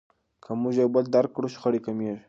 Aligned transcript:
که 0.43 0.51
موږ 0.61 0.73
یو 0.81 0.89
بل 0.95 1.05
درک 1.15 1.31
کړو 1.35 1.47
شخړې 1.53 1.79
کمیږي. 1.85 2.17